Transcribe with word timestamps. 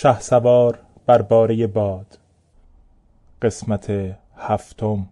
شه 0.00 0.20
سوار 0.20 0.78
بر 1.06 1.22
باره 1.22 1.66
باد. 1.66 2.18
قسمت 3.42 3.86
هفتم. 4.36 5.06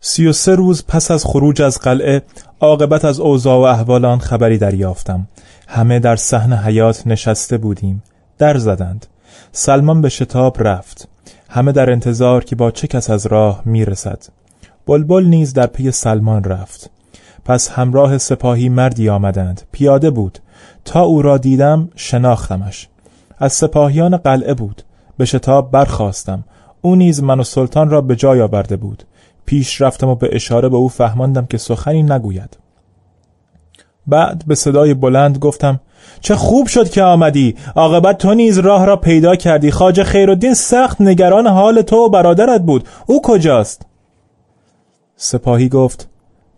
سی 0.00 0.26
و 0.26 0.32
سه 0.32 0.54
روز 0.54 0.86
پس 0.86 1.10
از 1.10 1.24
خروج 1.24 1.62
از 1.62 1.78
قلعه 1.78 2.22
عاقبت 2.60 3.04
از 3.04 3.20
اوضاع 3.20 3.58
و 3.58 3.62
احوال 3.62 4.04
آن 4.04 4.18
خبری 4.18 4.58
دریافتم. 4.58 5.28
همه 5.68 5.98
در 5.98 6.16
صحن 6.16 6.52
حیات 6.52 7.06
نشسته 7.06 7.58
بودیم. 7.58 8.02
در 8.38 8.58
زدند. 8.58 9.06
سلمان 9.52 10.00
به 10.00 10.08
شتاب 10.08 10.68
رفت. 10.68 11.08
همه 11.48 11.72
در 11.72 11.90
انتظار 11.90 12.44
که 12.44 12.56
با 12.56 12.70
چه 12.70 12.86
کس 12.86 13.10
از 13.10 13.26
راه 13.26 13.62
می‌رسد. 13.64 14.24
بلبل 14.86 15.24
نیز 15.24 15.52
در 15.52 15.66
پی 15.66 15.90
سلمان 15.90 16.44
رفت. 16.44 16.90
پس 17.44 17.70
همراه 17.70 18.18
سپاهی 18.18 18.68
مردی 18.68 19.08
آمدند. 19.08 19.62
پیاده 19.72 20.10
بود. 20.10 20.38
تا 20.84 21.02
او 21.02 21.22
را 21.22 21.38
دیدم 21.38 21.88
شناختمش. 21.96 22.88
از 23.42 23.52
سپاهیان 23.52 24.16
قلعه 24.16 24.54
بود. 24.54 24.82
به 25.18 25.24
شتاب 25.24 25.70
برخواستم 25.70 26.44
او 26.80 26.96
نیز 26.96 27.22
من 27.22 27.40
و 27.40 27.42
سلطان 27.42 27.90
را 27.90 28.00
به 28.00 28.16
جای 28.16 28.40
آورده 28.40 28.76
بود. 28.76 29.04
پیش 29.46 29.80
رفتم 29.80 30.08
و 30.08 30.14
به 30.14 30.28
اشاره 30.32 30.68
به 30.68 30.76
او 30.76 30.88
فهماندم 30.88 31.46
که 31.46 31.58
سخنی 31.58 32.02
نگوید. 32.02 32.58
بعد 34.06 34.44
به 34.46 34.54
صدای 34.54 34.94
بلند 34.94 35.38
گفتم 35.38 35.80
چه 36.20 36.36
خوب 36.36 36.66
شد 36.66 36.90
که 36.90 37.02
آمدی. 37.02 37.56
عاقبت 37.76 38.18
تو 38.18 38.34
نیز 38.34 38.58
راه 38.58 38.86
را 38.86 38.96
پیدا 38.96 39.36
کردی. 39.36 39.70
خواجه 39.70 40.04
خیرالدین 40.04 40.54
سخت 40.54 41.00
نگران 41.00 41.46
حال 41.46 41.82
تو 41.82 41.96
و 41.96 42.08
برادرت 42.08 42.62
بود. 42.62 42.88
او 43.06 43.22
کجاست؟ 43.22 43.86
سپاهی 45.16 45.68
گفت 45.68 46.08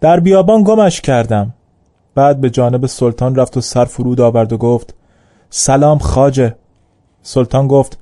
در 0.01 0.21
بیابان 0.21 0.63
گمش 0.63 1.01
کردم. 1.01 1.55
بعد 2.15 2.41
به 2.41 2.51
جانب 2.51 2.87
سلطان 2.87 3.37
رفت 3.37 3.57
و 3.57 3.61
سر 3.61 3.85
فرود 3.85 4.21
آورد 4.21 4.53
و 4.53 4.57
گفت 4.57 4.95
سلام 5.51 5.99
خاجه 5.99 6.57
سلطان 7.27 7.69
گفت 7.69 7.99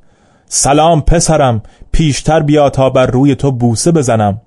سلام 0.47 1.01
پسرم 1.01 1.63
پیشتر 1.93 2.41
بیا 2.41 2.71
تا 2.71 2.91
بر 2.91 3.07
روی 3.07 3.35
تو 3.35 3.51
بوسه 3.51 3.93
بزنم. 3.93 4.41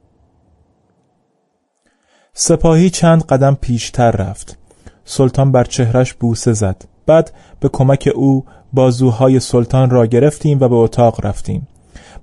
سپاهی 2.34 2.90
چند 2.90 3.24
قدم 3.26 3.58
پیشتر 3.62 4.12
رفت. 4.12 4.58
سلطان 5.06 5.52
بر 5.52 5.64
چهرش 5.64 6.14
بوسه 6.14 6.54
زد. 6.54 6.86
بعد 7.06 7.32
به 7.60 7.70
کمک 7.70 8.10
او 8.16 8.46
بازوهای 8.74 9.40
سلطان 9.40 9.90
را 9.90 10.06
گرفتیم 10.06 10.58
و 10.62 10.68
به 10.68 10.76
اتاق 10.76 11.26
رفتیم. 11.26 11.68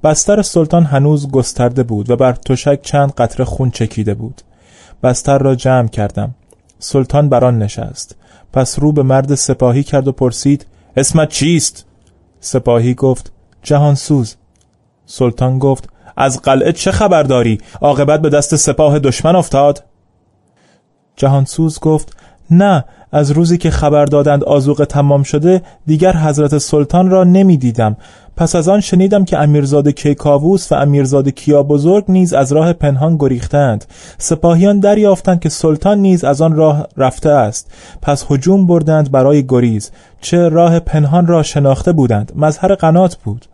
بستر 0.05 0.43
سلطان 0.43 0.85
هنوز 0.85 1.31
گسترده 1.31 1.83
بود 1.83 2.11
و 2.11 2.17
بر 2.17 2.33
تشک 2.33 2.83
چند 2.83 3.13
قطره 3.13 3.45
خون 3.45 3.71
چکیده 3.71 4.15
بود. 4.15 4.43
بستر 5.03 5.39
را 5.39 5.55
جمع 5.55 5.89
کردم. 5.89 6.35
سلطان 6.79 7.29
بر 7.29 7.45
آن 7.45 7.59
نشست. 7.59 8.17
پس 8.53 8.79
رو 8.79 8.93
به 8.93 9.03
مرد 9.03 9.35
سپاهی 9.35 9.83
کرد 9.83 10.09
و 10.09 10.13
پرسید 10.13 10.67
اسمت 10.97 11.29
چیست؟ 11.29 11.87
سپاهی 12.43 12.95
گفت 12.95 13.33
جهانسوز. 13.63 14.37
سلطان 15.07 15.59
گفت 15.59 15.89
از 16.17 16.43
قلعه 16.43 16.73
چه 16.73 16.93
خبر 16.93 17.23
داری؟ 17.23 17.59
عاقبت 17.81 18.23
به 18.23 18.31
دست 18.31 18.57
سپاه 18.57 18.99
دشمن 18.99 19.37
افتاد. 19.37 19.85
جهانسوز 21.17 21.81
گفت 21.81 22.17
نه 22.51 22.85
از 23.13 23.31
روزی 23.31 23.59
که 23.59 23.71
خبر 23.71 24.05
دادند 24.05 24.45
آزوق 24.45 24.87
تمام 24.89 25.23
شده 25.23 25.63
دیگر 25.87 26.17
حضرت 26.17 26.59
سلطان 26.59 27.11
را 27.11 27.25
نمی 27.25 27.57
دیدم 27.57 27.97
پس 28.37 28.55
از 28.55 28.69
آن 28.69 28.81
شنیدم 28.81 29.25
که 29.25 29.39
امیرزاده 29.39 29.93
کیکاووس 29.93 30.73
و 30.73 30.75
امیرزاده 30.75 31.31
کیا 31.31 31.63
بزرگ 31.63 32.05
نیز 32.09 32.33
از 32.35 32.53
راه 32.53 32.73
پنهان 32.73 33.17
گریختند. 33.17 33.85
سپاهیان 34.19 34.81
دریافتند 34.81 35.41
که 35.41 35.49
سلطان 35.49 35.99
نیز 35.99 36.25
از 36.25 36.43
آن 36.43 36.57
راه 36.57 36.87
رفته 36.97 37.31
است. 37.31 37.71
پس 38.03 38.27
هجوم 38.31 38.67
بردند 38.67 39.11
برای 39.11 39.47
گریز 39.47 39.91
چه 40.21 40.49
راه 40.49 40.81
پنهان 40.81 41.27
را 41.27 41.43
شناخته 41.43 41.93
بودند. 41.93 42.33
مظهر 42.37 42.75
قنات 42.75 43.17
بود. 43.17 43.47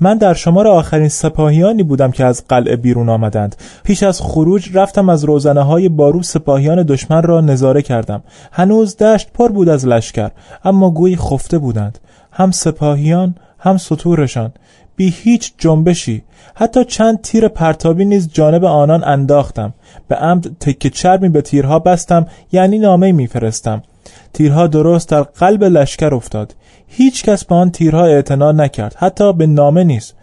من 0.00 0.18
در 0.18 0.34
شمار 0.34 0.68
آخرین 0.68 1.08
سپاهیانی 1.08 1.82
بودم 1.82 2.10
که 2.10 2.24
از 2.24 2.44
قلعه 2.48 2.76
بیرون 2.76 3.08
آمدند. 3.08 3.56
پیش 3.84 4.02
از 4.02 4.20
خروج 4.20 4.70
رفتم 4.74 5.08
از 5.08 5.24
روزنه 5.24 5.62
های 5.62 5.88
بارو 5.88 6.22
سپاهیان 6.22 6.82
دشمن 6.82 7.22
را 7.22 7.40
نظاره 7.40 7.82
کردم. 7.82 8.22
هنوز 8.52 8.96
دشت 8.96 9.28
پر 9.34 9.48
بود 9.48 9.68
از 9.68 9.86
لشکر 9.86 10.30
اما 10.64 10.90
گویی 10.90 11.16
خفته 11.16 11.58
بودند. 11.58 11.98
هم 12.32 12.50
سپاهیان 12.50 13.34
هم 13.58 13.76
سطورشان 13.76 14.52
بی 14.96 15.10
هیچ 15.10 15.52
جنبشی. 15.58 16.22
حتی 16.54 16.84
چند 16.84 17.20
تیر 17.22 17.48
پرتابی 17.48 18.04
نیز 18.04 18.28
جانب 18.32 18.64
آنان 18.64 19.04
انداختم. 19.04 19.74
به 20.08 20.14
عمد 20.14 20.56
تکه 20.60 20.90
چرمی 20.90 21.28
به 21.28 21.42
تیرها 21.42 21.78
بستم 21.78 22.26
یعنی 22.52 22.78
نامه 22.78 23.12
میفرستم. 23.12 23.82
تیرها 24.32 24.66
درست 24.66 25.08
در 25.08 25.22
قلب 25.22 25.64
لشکر 25.64 26.14
افتاد. 26.14 26.54
هیچ 26.88 27.24
کس 27.24 27.44
به 27.44 27.54
آن 27.54 27.70
تیرها 27.70 28.04
اعتنا 28.04 28.52
نکرد 28.52 28.94
حتی 28.98 29.32
به 29.32 29.46
نامه 29.46 29.84
نیست 29.84 30.14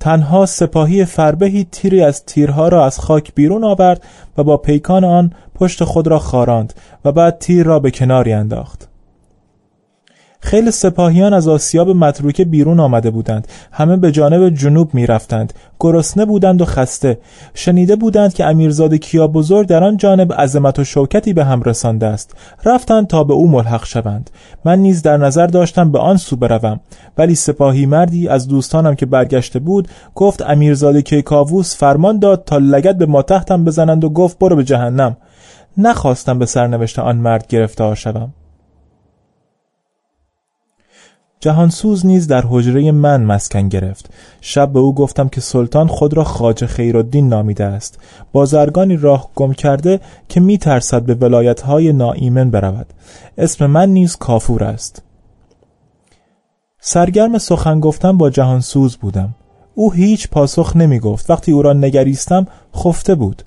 تنها 0.00 0.46
سپاهی 0.46 1.04
فربهی 1.04 1.66
تیری 1.72 2.02
از 2.02 2.24
تیرها 2.24 2.68
را 2.68 2.86
از 2.86 2.98
خاک 2.98 3.34
بیرون 3.34 3.64
آورد 3.64 4.02
و 4.38 4.44
با 4.44 4.56
پیکان 4.56 5.04
آن 5.04 5.32
پشت 5.54 5.84
خود 5.84 6.08
را 6.08 6.18
خاراند 6.18 6.74
و 7.04 7.12
بعد 7.12 7.38
تیر 7.38 7.66
را 7.66 7.78
به 7.78 7.90
کناری 7.90 8.32
انداخت. 8.32 8.87
خیلی 10.48 10.70
سپاهیان 10.70 11.32
از 11.32 11.48
آسیاب 11.48 11.90
متروکه 11.90 12.44
بیرون 12.44 12.80
آمده 12.80 13.10
بودند. 13.10 13.48
همه 13.72 13.96
به 13.96 14.12
جانب 14.12 14.48
جنوب 14.48 14.94
می 14.94 15.06
رفتند 15.06 15.52
گرسنه 15.80 16.24
بودند 16.24 16.62
و 16.62 16.64
خسته. 16.64 17.18
شنیده 17.54 17.96
بودند 17.96 18.34
که 18.34 18.44
امیرزاده 18.44 18.98
کیا 18.98 19.26
بزرگ 19.26 19.66
در 19.66 19.84
آن 19.84 19.96
جانب 19.96 20.32
عظمت 20.32 20.78
و 20.78 20.84
شوکتی 20.84 21.32
به 21.32 21.44
هم 21.44 21.62
رسانده 21.62 22.06
است. 22.06 22.34
رفتند 22.64 23.06
تا 23.06 23.24
به 23.24 23.34
او 23.34 23.48
ملحق 23.48 23.84
شوند. 23.84 24.30
من 24.64 24.78
نیز 24.78 25.02
در 25.02 25.16
نظر 25.16 25.46
داشتم 25.46 25.92
به 25.92 25.98
آن 25.98 26.16
سو 26.16 26.36
بروم. 26.36 26.80
ولی 27.18 27.34
سپاهی 27.34 27.86
مردی 27.86 28.28
از 28.28 28.48
دوستانم 28.48 28.94
که 28.94 29.06
برگشته 29.06 29.58
بود 29.58 29.88
گفت 30.14 30.42
امیرزاده 30.42 31.02
کیکاووس 31.02 31.76
فرمان 31.76 32.18
داد 32.18 32.44
تا 32.44 32.58
لگت 32.58 32.96
به 32.96 33.06
ما 33.06 33.22
تحتم 33.22 33.64
بزنند 33.64 34.04
و 34.04 34.08
گفت 34.10 34.38
برو 34.38 34.56
به 34.56 34.64
جهنم. 34.64 35.16
نخواستم 35.76 36.38
به 36.38 36.46
سرنوشت 36.46 36.98
آن 36.98 37.16
مرد 37.16 37.46
گرفتار 37.46 37.94
شوم. 37.94 38.32
جهانسوز 41.40 42.06
نیز 42.06 42.26
در 42.26 42.44
حجره 42.48 42.92
من 42.92 43.22
مسکن 43.22 43.68
گرفت. 43.68 44.10
شب 44.40 44.72
به 44.72 44.78
او 44.78 44.94
گفتم 44.94 45.28
که 45.28 45.40
سلطان 45.40 45.86
خود 45.86 46.14
را 46.14 46.24
خاج 46.24 46.64
خیرالدین 46.64 47.28
نامیده 47.28 47.64
است. 47.64 47.98
بازرگانی 48.32 48.96
راه 48.96 49.30
گم 49.34 49.52
کرده 49.52 50.00
که 50.28 50.40
می 50.40 50.58
ترسد 50.58 51.02
به 51.02 51.14
ولایتهای 51.14 51.92
ناایمن 51.92 52.50
برود. 52.50 52.86
اسم 53.38 53.66
من 53.66 53.88
نیز 53.88 54.16
کافور 54.16 54.64
است. 54.64 55.02
سرگرم 56.80 57.38
سخن 57.38 57.80
گفتم 57.80 58.18
با 58.18 58.30
جهانسوز 58.30 58.96
بودم. 58.96 59.34
او 59.74 59.92
هیچ 59.92 60.28
پاسخ 60.28 60.76
نمی 60.76 60.98
گفت 60.98 61.30
وقتی 61.30 61.52
او 61.52 61.62
را 61.62 61.72
نگریستم 61.72 62.46
خفته 62.76 63.14
بود. 63.14 63.42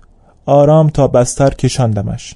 آرام 0.46 0.90
تا 0.90 1.08
بستر 1.08 1.50
کشاندمش. 1.50 2.36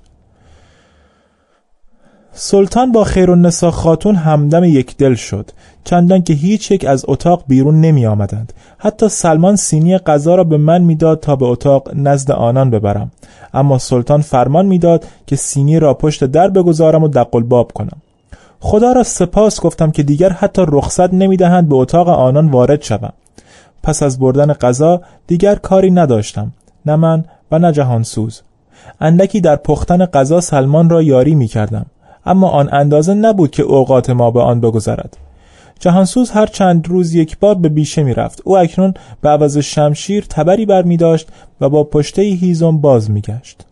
سلطان 2.37 2.91
با 2.91 3.03
خیرالنسا 3.03 3.71
خاتون 3.71 4.15
همدم 4.15 4.63
یک 4.63 4.97
دل 4.97 5.15
شد. 5.15 5.51
چندان 5.83 6.23
که 6.23 6.33
هیچ 6.33 6.71
یک 6.71 6.85
از 6.85 7.05
اتاق 7.07 7.43
بیرون 7.47 7.81
نمی 7.81 8.05
آمدند. 8.05 8.53
حتی 8.77 9.09
سلمان 9.09 9.55
سینی 9.55 9.97
غذا 9.97 10.35
را 10.35 10.43
به 10.43 10.57
من 10.57 10.81
می‌داد 10.81 11.19
تا 11.19 11.35
به 11.35 11.45
اتاق 11.45 11.89
نزد 11.93 12.31
آنان 12.31 12.69
ببرم. 12.69 13.11
اما 13.53 13.77
سلطان 13.77 14.21
فرمان 14.21 14.65
می‌داد 14.65 15.05
که 15.27 15.35
سینی 15.35 15.79
را 15.79 15.93
پشت 15.93 16.23
در 16.23 16.47
بگذارم 16.47 17.03
و 17.03 17.07
دقل 17.07 17.43
باب 17.43 17.71
کنم. 17.71 17.97
خدا 18.59 18.91
را 18.91 19.03
سپاس 19.03 19.61
گفتم 19.61 19.91
که 19.91 20.03
دیگر 20.03 20.29
حتی 20.29 20.61
رخصت 20.67 21.13
نمی‌دهند 21.13 21.69
به 21.69 21.75
اتاق 21.75 22.09
آنان 22.09 22.49
وارد 22.49 22.81
شوم. 22.81 23.13
پس 23.83 24.03
از 24.03 24.19
بردن 24.19 24.53
غذا 24.53 25.01
دیگر 25.27 25.55
کاری 25.55 25.91
نداشتم. 25.91 26.51
نه 26.85 26.95
من 26.95 27.25
و 27.51 27.59
نه 27.59 27.71
جهانسوز. 27.71 28.41
اندکی 29.01 29.41
در 29.41 29.55
پختن 29.55 30.05
غذا 30.05 30.41
سلمان 30.41 30.89
را 30.89 31.01
یاری 31.01 31.35
می 31.35 31.47
کردم 31.47 31.85
اما 32.25 32.49
آن 32.49 32.69
اندازه 32.71 33.13
نبود 33.13 33.51
که 33.51 33.63
اوقات 33.63 34.09
ما 34.09 34.31
به 34.31 34.41
آن 34.41 34.61
بگذرد. 34.61 35.17
جهانسوز 35.79 36.31
هر 36.31 36.45
چند 36.45 36.87
روز 36.87 37.13
یک 37.13 37.39
بار 37.39 37.55
به 37.55 37.69
بیشه 37.69 38.03
می 38.03 38.13
رفت. 38.13 38.41
او 38.43 38.57
اکنون 38.57 38.93
به 39.21 39.29
عوض 39.29 39.57
شمشیر 39.57 40.25
تبری 40.29 40.65
بر 40.65 40.81
می 40.81 40.97
داشت 40.97 41.29
و 41.61 41.69
با 41.69 41.83
پشته 41.83 42.21
هیزم 42.21 42.77
باز 42.77 43.11
می 43.11 43.21
گشت. 43.21 43.65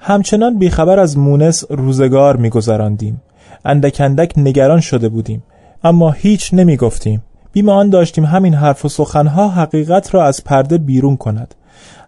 همچنان 0.00 0.58
بیخبر 0.58 0.98
از 0.98 1.18
مونس 1.18 1.64
روزگار 1.70 2.36
می 2.36 2.50
گذراندیم. 2.50 3.22
اندک 3.64 3.96
اندک 4.00 4.32
نگران 4.36 4.80
شده 4.80 5.08
بودیم. 5.08 5.42
اما 5.84 6.10
هیچ 6.10 6.54
نمی 6.54 6.76
گفتیم. 6.76 7.22
بیم 7.52 7.68
آن 7.68 7.90
داشتیم 7.90 8.24
همین 8.24 8.54
حرف 8.54 8.84
و 8.84 8.88
سخنها 8.88 9.48
حقیقت 9.48 10.14
را 10.14 10.24
از 10.24 10.44
پرده 10.44 10.78
بیرون 10.78 11.16
کند. 11.16 11.54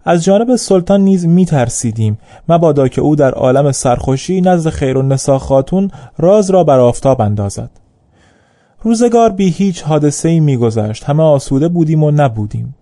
از 0.04 0.24
جانب 0.24 0.56
سلطان 0.56 1.00
نیز 1.00 1.26
می 1.26 1.46
ترسیدیم 1.46 2.18
مبادا 2.48 2.88
که 2.88 3.00
او 3.00 3.16
در 3.16 3.30
عالم 3.30 3.72
سرخوشی 3.72 4.40
نزد 4.40 4.70
خیر 4.70 4.98
و 4.98 5.38
خاتون 5.38 5.90
راز 6.18 6.50
را 6.50 6.64
بر 6.64 6.78
آفتاب 6.78 7.20
اندازد. 7.20 7.70
روزگار 8.82 9.30
بی 9.30 9.50
هیچ 9.50 9.82
حادثه 9.82 10.28
ای 10.28 10.40
می 10.40 10.56
گذشت 10.56 11.04
همه 11.04 11.22
آسوده 11.22 11.68
بودیم 11.68 12.02
و 12.02 12.10
نبودیم. 12.10 12.74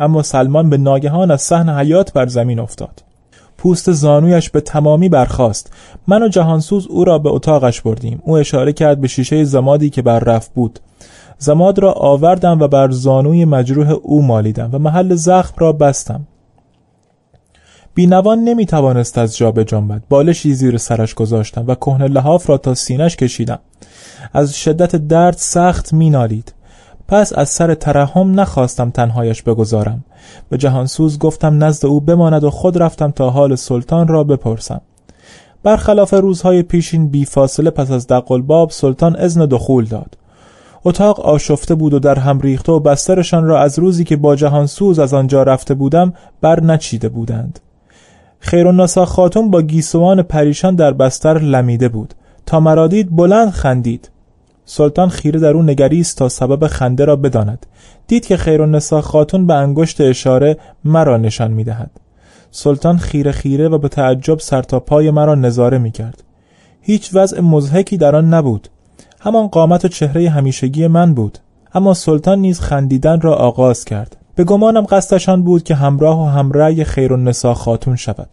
اما 0.00 0.22
سلمان 0.22 0.70
به 0.70 0.76
ناگهان 0.76 1.30
از 1.30 1.42
صحن 1.42 1.68
حیات 1.68 2.12
بر 2.12 2.26
زمین 2.26 2.58
افتاد. 2.58 3.02
پوست 3.58 3.92
زانویش 3.92 4.50
به 4.50 4.60
تمامی 4.60 5.08
برخاست. 5.08 5.72
من 6.06 6.22
و 6.22 6.28
جهانسوز 6.28 6.86
او 6.86 7.04
را 7.04 7.18
به 7.18 7.30
اتاقش 7.30 7.80
بردیم. 7.80 8.22
او 8.24 8.36
اشاره 8.36 8.72
کرد 8.72 9.00
به 9.00 9.08
شیشه 9.08 9.44
زمادی 9.44 9.90
که 9.90 10.02
بر 10.02 10.18
رفت 10.18 10.54
بود. 10.54 10.78
زماد 11.38 11.78
را 11.78 11.92
آوردم 11.92 12.60
و 12.60 12.68
بر 12.68 12.90
زانوی 12.90 13.44
مجروح 13.44 13.90
او 13.90 14.22
مالیدم 14.22 14.70
و 14.72 14.78
محل 14.78 15.14
زخم 15.14 15.54
را 15.58 15.72
بستم. 15.72 16.26
بینوان 17.98 18.38
نمی 18.38 18.66
توانست 18.66 19.18
از 19.18 19.36
جا 19.36 19.52
بجنبد. 19.52 20.02
بالشی 20.08 20.54
زیر 20.54 20.76
سرش 20.76 21.14
گذاشتم 21.14 21.64
و 21.66 21.74
کهنه 21.74 22.08
لحاف 22.08 22.50
را 22.50 22.58
تا 22.58 22.74
سینش 22.74 23.16
کشیدم. 23.16 23.58
از 24.32 24.56
شدت 24.56 24.96
درد 24.96 25.36
سخت 25.38 25.92
مینالید. 25.92 26.54
پس 27.08 27.32
از 27.32 27.48
سر 27.48 27.74
ترحم 27.74 28.40
نخواستم 28.40 28.90
تنهایش 28.90 29.42
بگذارم. 29.42 30.04
به 30.48 30.58
جهانسوز 30.58 31.18
گفتم 31.18 31.64
نزد 31.64 31.86
او 31.86 32.00
بماند 32.00 32.44
و 32.44 32.50
خود 32.50 32.82
رفتم 32.82 33.10
تا 33.10 33.30
حال 33.30 33.54
سلطان 33.54 34.08
را 34.08 34.24
بپرسم. 34.24 34.80
برخلاف 35.62 36.14
روزهای 36.14 36.62
پیشین 36.62 37.08
بی 37.08 37.24
فاصله 37.24 37.70
پس 37.70 37.90
از 37.90 38.06
باب 38.46 38.70
سلطان 38.70 39.16
اذن 39.16 39.46
دخول 39.46 39.84
داد. 39.84 40.18
اتاق 40.84 41.20
آشفته 41.20 41.74
بود 41.74 41.94
و 41.94 41.98
در 41.98 42.18
هم 42.18 42.40
ریخته 42.40 42.72
و 42.72 42.80
بسترشان 42.80 43.44
را 43.44 43.60
از 43.60 43.78
روزی 43.78 44.04
که 44.04 44.16
با 44.16 44.36
جهانسوز 44.36 44.98
از 44.98 45.14
آنجا 45.14 45.42
رفته 45.42 45.74
بودم 45.74 46.12
بر 46.40 46.60
نچیده 46.60 47.08
بودند. 47.08 47.60
خیرالنسا 48.40 49.04
خاتون 49.04 49.50
با 49.50 49.62
گیسوان 49.62 50.22
پریشان 50.22 50.74
در 50.74 50.92
بستر 50.92 51.38
لمیده 51.38 51.88
بود. 51.88 52.14
تا 52.46 52.60
مرادید 52.60 53.16
بلند 53.16 53.50
خندید. 53.50 54.10
سلطان 54.64 55.08
خیره 55.08 55.40
در 55.40 55.50
او 55.54 55.62
نگریست 55.62 56.18
تا 56.18 56.28
سبب 56.28 56.66
خنده 56.66 57.04
را 57.04 57.16
بداند. 57.16 57.66
دید 58.06 58.26
که 58.26 58.36
خیرالنسا 58.36 59.00
خاتون 59.00 59.46
به 59.46 59.54
انگشت 59.54 60.00
اشاره 60.00 60.56
مرا 60.84 61.16
نشان 61.16 61.50
می‌دهد. 61.50 61.90
سلطان 62.50 62.98
خیره 62.98 63.32
خیره 63.32 63.68
و 63.68 63.78
به 63.78 63.88
تعجب 63.88 64.38
سر 64.38 64.62
تا 64.62 64.80
پای 64.80 65.10
مرا 65.10 65.34
نظاره 65.34 65.78
می 65.78 65.90
کرد. 65.90 66.22
هیچ 66.80 67.10
وضع 67.14 67.40
مزهکی 67.40 67.96
در 67.96 68.16
آن 68.16 68.34
نبود. 68.34 68.68
همان 69.20 69.46
قامت 69.46 69.84
و 69.84 69.88
چهره 69.88 70.30
همیشگی 70.30 70.86
من 70.86 71.14
بود. 71.14 71.38
اما 71.74 71.94
سلطان 71.94 72.38
نیز 72.38 72.60
خندیدن 72.60 73.20
را 73.20 73.34
آغاز 73.34 73.84
کرد. 73.84 74.16
به 74.38 74.44
گمانم 74.44 74.86
قصدشان 74.86 75.42
بود 75.42 75.62
که 75.62 75.74
همراه 75.74 76.22
و 76.22 76.26
همرأی 76.26 76.84
خیر 76.84 77.12
النسا 77.12 77.54
خاتون 77.54 77.96
شود. 77.96 78.28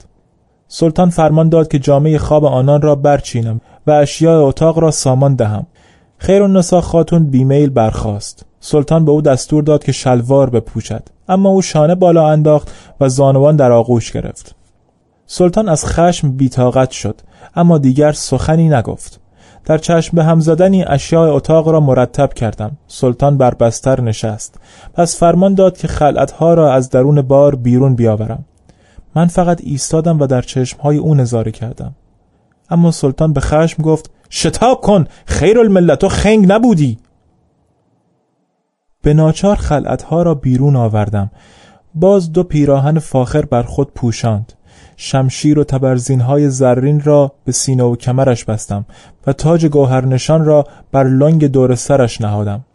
سلطان 0.67 1.09
فرمان 1.09 1.49
داد 1.49 1.67
که 1.67 1.79
جامعه 1.79 2.17
خواب 2.17 2.45
آنان 2.45 2.81
را 2.81 2.95
برچینم 2.95 3.61
و 3.87 3.91
اشیاء 3.91 4.47
اتاق 4.47 4.79
را 4.79 4.91
سامان 4.91 5.35
دهم. 5.35 5.65
خیر 6.17 6.43
النسا 6.43 6.81
خاتون 6.81 7.25
بیمیل 7.25 7.69
برخاست. 7.69 8.45
سلطان 8.59 9.05
به 9.05 9.11
او 9.11 9.21
دستور 9.21 9.63
داد 9.63 9.83
که 9.83 9.91
شلوار 9.91 10.49
بپوشد. 10.49 11.03
اما 11.27 11.49
او 11.49 11.61
شانه 11.61 11.95
بالا 11.95 12.29
انداخت 12.29 12.71
و 13.01 13.09
زانوان 13.09 13.55
در 13.55 13.71
آغوش 13.71 14.11
گرفت. 14.11 14.55
سلطان 15.25 15.69
از 15.69 15.85
خشم 15.85 16.31
بیتاقت 16.31 16.91
شد 16.91 17.21
اما 17.55 17.77
دیگر 17.77 18.11
سخنی 18.11 18.69
نگفت. 18.69 19.19
در 19.65 19.77
چشم 19.77 20.17
به 20.17 20.23
هم 20.23 20.39
زدنی 20.39 20.83
اشیاء 20.87 21.35
اتاق 21.35 21.69
را 21.69 21.79
مرتب 21.79 22.33
کردم. 22.33 22.77
سلطان 22.87 23.37
بر 23.37 23.53
بستر 23.53 24.01
نشست. 24.01 24.59
پس 24.93 25.19
فرمان 25.19 25.53
داد 25.53 25.77
که 25.77 25.87
خلعتها 25.87 26.53
را 26.53 26.73
از 26.73 26.89
درون 26.89 27.21
بار 27.21 27.55
بیرون 27.55 27.95
بیاورم. 27.95 28.45
من 29.15 29.27
فقط 29.27 29.61
ایستادم 29.63 30.19
و 30.19 30.27
در 30.27 30.41
چشمهای 30.41 30.97
او 30.97 31.15
نظاره 31.15 31.51
کردم. 31.51 31.95
اما 32.69 32.91
سلطان 32.91 33.33
به 33.33 33.41
خشم 33.41 33.83
گفت 33.83 34.11
شتاب 34.29 34.81
کن! 34.81 35.07
خیر 35.25 35.59
الملت 35.59 36.03
و 36.03 36.09
خنگ 36.09 36.51
نبودی! 36.51 36.97
به 39.01 39.13
ناچار 39.13 39.55
خلعتها 39.55 40.23
را 40.23 40.35
بیرون 40.35 40.75
آوردم. 40.75 41.31
باز 41.95 42.31
دو 42.31 42.43
پیراهن 42.43 42.99
فاخر 42.99 43.45
بر 43.45 43.63
خود 43.63 43.93
پوشاند. 43.93 44.53
شمشیر 44.97 45.59
و 45.59 45.63
تبرزین 45.63 46.21
های 46.21 46.49
زرین 46.49 47.01
را 47.01 47.31
به 47.45 47.51
سینه 47.51 47.83
و 47.83 47.95
کمرش 47.95 48.45
بستم 48.45 48.85
و 49.27 49.33
تاج 49.33 49.65
گوهرنشان 49.65 50.45
را 50.45 50.67
بر 50.91 51.03
لنگ 51.03 51.45
دور 51.45 51.75
سرش 51.75 52.21
نهادم. 52.21 52.65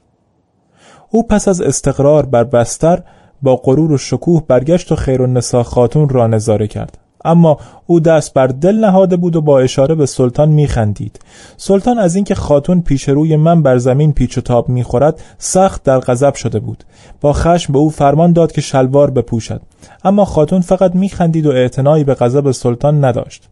او 1.11 1.27
پس 1.27 1.49
از 1.49 1.61
استقرار 1.61 2.27
بر 2.27 2.45
بستر 2.45 3.03
با 3.43 3.57
غرور 3.57 3.93
و 3.93 3.99
شکوه 3.99 4.43
برگشت 4.49 4.93
و 4.93 4.97
خیر 4.97 5.23
النسا 5.23 5.63
خاتون 5.63 6.09
را 6.09 6.27
نظاره 6.27 6.67
کرد. 6.67 6.99
اما 7.25 7.59
او 7.87 8.01
دست 8.01 8.35
بر 8.35 8.47
دل 8.47 8.77
نهاده 8.77 9.17
بود 9.17 9.37
و 9.37 9.41
با 9.41 9.61
اشاره 9.61 9.95
به 9.95 10.07
سلطان 10.07 10.49
میخندید. 10.49 11.21
سلطان 11.57 11.99
از 11.99 12.15
اینکه 12.15 12.35
خاتون 12.35 12.83
پیش 12.83 13.09
روی 13.09 13.37
من 13.37 13.63
بر 13.63 13.79
زمین 13.79 14.13
پیچ 14.13 14.39
و 14.39 14.41
تاب 14.41 14.69
می‌خورد 14.69 15.23
سخت 15.39 15.83
در 15.83 15.99
غضب 15.99 16.35
شده 16.35 16.61
بود. 16.61 16.85
با 17.21 17.33
خشم 17.33 17.73
به 17.73 17.79
او 17.79 17.91
فرمان 17.91 18.33
داد 18.33 18.53
که 18.53 18.61
شلوار 18.61 19.11
بپوشد. 19.11 19.61
اما 20.05 20.25
خاتون 20.25 20.61
فقط 20.61 20.95
میخندید 20.95 21.47
و 21.47 21.51
اعتنایی 21.51 22.05
به 22.05 22.15
غضب 22.15 22.51
سلطان 22.51 23.05
نداشت. 23.05 23.49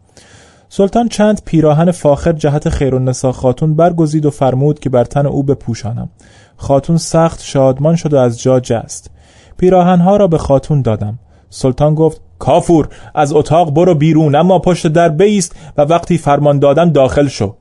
سلطان 0.68 1.08
چند 1.08 1.42
پیراهن 1.44 1.90
فاخر 1.90 2.32
جهت 2.32 2.68
خیرالنسا 2.68 3.32
خاتون 3.32 3.74
برگزید 3.74 4.26
و 4.26 4.30
فرمود 4.30 4.78
که 4.78 4.90
بر 4.90 5.04
تن 5.04 5.26
او 5.26 5.42
بپوشانم. 5.42 6.08
خاتون 6.56 6.96
سخت 6.96 7.42
شادمان 7.42 7.96
شد 7.96 8.12
و 8.12 8.16
از 8.16 8.40
جا 8.42 8.60
جست. 8.60 9.10
پیراهنها 9.56 10.16
را 10.16 10.26
به 10.26 10.38
خاتون 10.38 10.82
دادم. 10.82 11.18
سلطان 11.50 11.94
گفت 11.94 12.20
کافور 12.38 12.88
از 13.14 13.32
اتاق 13.32 13.75
برو 13.75 13.94
بیرون 13.94 14.35
اما 14.35 14.58
پشت 14.58 14.87
در 14.87 15.08
بیست 15.08 15.56
و 15.76 15.82
وقتی 15.82 16.19
فرمان 16.19 16.58
دادن 16.58 16.93
داخل 16.93 17.29
شو. 17.29 17.55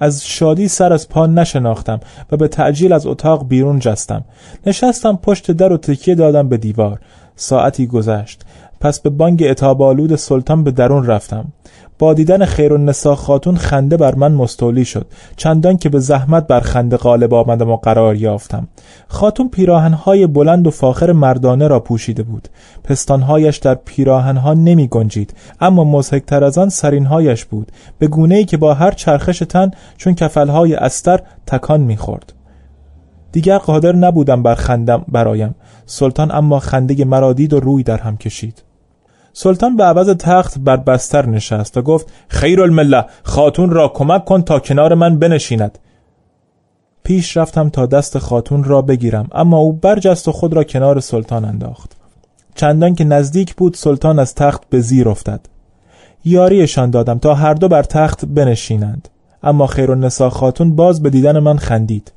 از 0.00 0.26
شادی 0.26 0.68
سر 0.68 0.92
از 0.92 1.08
پا 1.08 1.26
نشناختم 1.26 2.00
و 2.32 2.36
به 2.36 2.48
تعجیل 2.48 2.92
از 2.92 3.06
اتاق 3.06 3.48
بیرون 3.48 3.78
جستم. 3.78 4.24
نشستم 4.66 5.18
پشت 5.22 5.50
در 5.50 5.72
و 5.72 5.76
تکیه 5.76 6.14
دادم 6.14 6.48
به 6.48 6.56
دیوار. 6.56 7.00
ساعتی 7.36 7.86
گذشت. 7.86 8.42
پس 8.80 9.00
به 9.00 9.10
بانگ 9.10 9.44
اتابالود 9.48 10.16
سلطان 10.16 10.64
به 10.64 10.70
درون 10.70 11.06
رفتم. 11.06 11.44
با 12.02 12.14
دیدن 12.14 12.44
خیرالنسا 12.44 13.14
خاتون 13.14 13.56
خنده 13.56 13.96
بر 13.96 14.14
من 14.14 14.32
مستولی 14.32 14.84
شد. 14.84 15.06
چندان 15.36 15.76
که 15.76 15.88
به 15.88 15.98
زحمت 15.98 16.46
بر 16.46 16.60
خنده 16.60 16.96
غالب 16.96 17.34
آمدم 17.34 17.70
و 17.70 17.76
قرار 17.76 18.16
یافتم. 18.16 18.68
خاتون 19.08 19.48
پیراهنهای 19.48 20.26
بلند 20.26 20.66
و 20.66 20.70
فاخر 20.70 21.12
مردانه 21.12 21.68
را 21.68 21.80
پوشیده 21.80 22.22
بود. 22.22 22.48
پستانهایش 22.84 23.56
در 23.56 23.74
پیراهنها 23.74 24.54
نمی 24.54 24.88
گنجید 24.88 25.34
اما 25.60 25.84
مزهکتر 25.84 26.44
از 26.44 26.58
آن 26.58 26.68
سرینهایش 26.68 27.44
بود. 27.44 27.72
به 27.98 28.06
گونه 28.06 28.34
ای 28.34 28.44
که 28.44 28.56
با 28.56 28.74
هر 28.74 28.90
چرخش 28.90 29.38
تن 29.38 29.70
چون 29.96 30.14
کفلهای 30.14 30.74
استر 30.74 31.20
تکان 31.46 31.80
می‌خورد 31.80 32.32
دیگر 33.32 33.58
قادر 33.58 33.96
نبودم 33.96 34.42
بر 34.42 34.54
خندم 34.54 35.04
برایم. 35.08 35.54
سلطان 35.86 36.30
اما 36.34 36.58
خنده 36.58 37.04
مرا 37.04 37.32
دید 37.32 37.52
و 37.52 37.60
روی 37.60 37.82
در 37.82 37.98
هم 37.98 38.16
کشید. 38.16 38.62
سلطان 39.32 39.76
به 39.76 39.84
عوض 39.84 40.08
تخت 40.08 40.58
بر 40.58 40.76
بستر 40.76 41.26
نشست 41.26 41.76
و 41.76 41.82
گفت 41.82 42.12
خیر 42.28 42.62
المله 42.62 43.04
خاتون 43.22 43.70
را 43.70 43.88
کمک 43.88 44.24
کن 44.24 44.42
تا 44.42 44.58
کنار 44.58 44.94
من 44.94 45.18
بنشیند. 45.18 45.78
پیش 47.04 47.36
رفتم 47.36 47.68
تا 47.68 47.86
دست 47.86 48.18
خاتون 48.18 48.64
را 48.64 48.82
بگیرم 48.82 49.28
اما 49.32 49.58
او 49.58 49.72
برجست 49.72 50.28
و 50.28 50.32
خود 50.32 50.52
را 50.54 50.64
کنار 50.64 51.00
سلطان 51.00 51.44
انداخت. 51.44 51.96
چندان 52.54 52.94
که 52.94 53.04
نزدیک 53.04 53.54
بود 53.54 53.74
سلطان 53.74 54.18
از 54.18 54.34
تخت 54.34 54.62
به 54.70 54.80
زیر 54.80 55.08
افتد. 55.08 55.40
یاریشان 56.24 56.90
دادم 56.90 57.18
تا 57.18 57.34
هر 57.34 57.54
دو 57.54 57.68
بر 57.68 57.82
تخت 57.82 58.24
بنشینند. 58.24 59.08
اما 59.42 59.66
خیر 59.66 60.08
خاتون 60.28 60.76
باز 60.76 61.02
به 61.02 61.10
دیدن 61.10 61.38
من 61.38 61.56
خندید. 61.56 62.12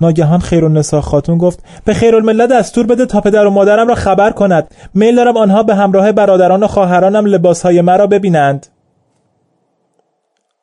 ناگهان 0.00 0.40
خیرالنسا 0.40 1.00
خاتون 1.00 1.38
گفت 1.38 1.64
به 1.84 1.94
خیرالمله 1.94 2.46
دستور 2.46 2.86
بده 2.86 3.06
تا 3.06 3.20
پدر 3.20 3.46
و 3.46 3.50
مادرم 3.50 3.88
را 3.88 3.94
خبر 3.94 4.30
کند. 4.30 4.74
میل 4.94 5.16
دارم 5.16 5.36
آنها 5.36 5.62
به 5.62 5.74
همراه 5.74 6.12
برادران 6.12 6.62
و 6.62 6.66
خواهرانم 6.66 7.26
لباسهای 7.26 7.80
مرا 7.80 8.06
ببینند. 8.06 8.66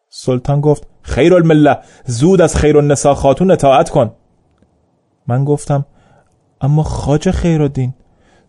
سلطان 0.10 0.62
گفت 0.62 0.88
خیرالمله 1.02 1.78
زود 2.06 2.42
از 2.42 2.56
خیرالنسا 2.56 3.14
خاتون 3.14 3.52
اطاعت 3.52 3.90
کن. 3.90 4.12
من 5.28 5.46
گفتم 5.46 5.86
اما 6.62 6.84
خاج 6.84 7.32
خیرالدین. 7.32 7.94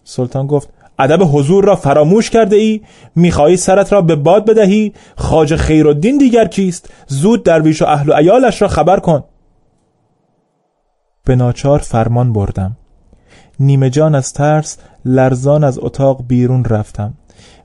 سلطان 0.05 0.47
گفت 0.47 0.69
ادب 0.99 1.23
حضور 1.33 1.65
را 1.65 1.77
فراموش 1.77 2.31
کرده 2.31 2.57
ای؟ 2.57 2.81
می‌خواهی 3.17 3.57
سرت 3.57 3.93
را 3.93 4.03
به 4.03 4.17
باد 4.17 4.45
بدهی؟ 4.51 4.93
خاج 5.17 5.57
خیرالدین 5.57 6.19
دیگر 6.19 6.45
کیست؟ 6.45 6.91
زود 7.07 7.43
درویش 7.43 7.83
و 7.83 7.85
اهل 7.85 8.11
و 8.11 8.15
ایالش 8.15 8.63
را 8.63 8.69
خبر 8.69 9.01
کن. 9.01 9.25
به 11.25 11.37
ناچار 11.37 11.79
فرمان 11.79 12.33
بردم. 12.33 12.77
نیمه 13.61 13.91
جان 13.91 14.15
از 14.15 14.33
ترس 14.33 14.79
لرزان 15.05 15.65
از 15.65 15.79
اتاق 15.79 16.25
بیرون 16.29 16.65
رفتم. 16.65 17.15